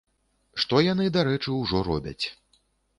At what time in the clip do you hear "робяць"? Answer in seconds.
1.93-2.25